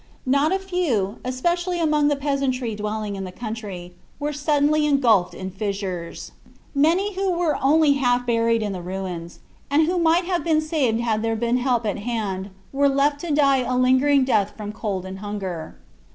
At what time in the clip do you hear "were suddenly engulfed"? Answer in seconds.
4.19-5.35